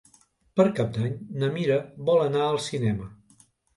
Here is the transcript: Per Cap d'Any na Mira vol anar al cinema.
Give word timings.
Per 0.59 0.63
Cap 0.79 0.87
d'Any 0.95 1.13
na 1.43 1.49
Mira 1.57 1.77
vol 2.09 2.25
anar 2.25 2.43
al 2.47 2.59
cinema. 2.71 3.11